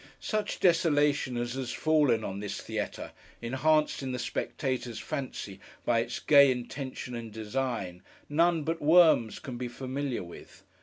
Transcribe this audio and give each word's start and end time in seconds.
Such 0.19 0.59
desolation 0.59 1.37
as 1.37 1.53
has 1.53 1.71
fallen 1.73 2.23
on 2.23 2.39
this 2.39 2.59
theatre, 2.59 3.11
enhanced 3.39 4.01
in 4.01 4.13
the 4.13 4.17
spectator's 4.17 4.97
fancy 4.97 5.59
by 5.85 5.99
its 5.99 6.17
gay 6.19 6.49
intention 6.49 7.13
and 7.13 7.31
design, 7.31 8.01
none 8.27 8.63
but 8.63 8.81
worms 8.81 9.37
can 9.37 9.59
be 9.59 9.67
familiar 9.67 10.23
with. 10.23 10.63